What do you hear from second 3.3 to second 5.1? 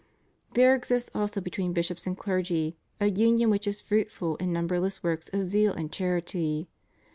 which is fruitful in mmiberless